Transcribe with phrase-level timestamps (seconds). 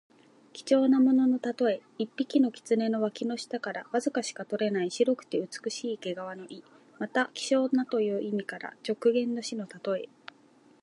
[0.53, 1.79] 貴重なもののたとえ。
[1.99, 6.63] 一匹の狐の脇の下からわずかしか取れない白くて美しい毛皮の意。
[6.97, 10.05] また、希少なという意から直言の士のたとえ。